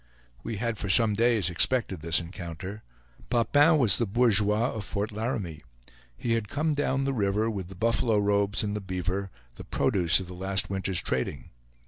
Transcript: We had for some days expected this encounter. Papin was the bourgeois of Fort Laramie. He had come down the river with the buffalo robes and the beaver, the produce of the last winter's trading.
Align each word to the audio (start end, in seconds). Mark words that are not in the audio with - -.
We 0.41 0.55
had 0.55 0.79
for 0.79 0.89
some 0.89 1.13
days 1.13 1.47
expected 1.47 2.01
this 2.01 2.19
encounter. 2.19 2.81
Papin 3.29 3.77
was 3.77 3.99
the 3.99 4.07
bourgeois 4.07 4.71
of 4.71 4.83
Fort 4.83 5.11
Laramie. 5.11 5.61
He 6.17 6.33
had 6.33 6.49
come 6.49 6.73
down 6.73 7.03
the 7.03 7.13
river 7.13 7.51
with 7.51 7.67
the 7.67 7.75
buffalo 7.75 8.17
robes 8.17 8.63
and 8.63 8.75
the 8.75 8.81
beaver, 8.81 9.29
the 9.57 9.63
produce 9.63 10.19
of 10.19 10.25
the 10.25 10.33
last 10.33 10.71
winter's 10.71 11.03
trading. 11.03 11.51